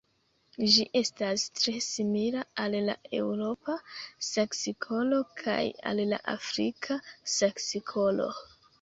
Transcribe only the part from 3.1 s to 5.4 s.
Eŭropa saksikolo